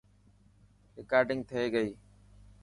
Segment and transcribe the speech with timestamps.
[0.97, 1.89] رڪارڊنگ ٿي گئي.